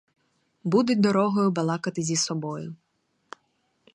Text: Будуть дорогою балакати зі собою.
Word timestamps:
Будуть 0.63 1.01
дорогою 1.01 1.51
балакати 1.51 2.01
зі 2.01 2.15
собою. 2.15 2.75